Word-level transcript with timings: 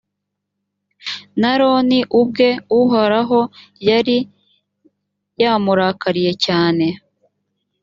n’aroni 1.39 1.99
ubwe 2.19 2.49
uhoraho 2.79 3.39
yari 3.87 4.17
yamurakariye 5.41 6.31
cyane, 6.45 6.85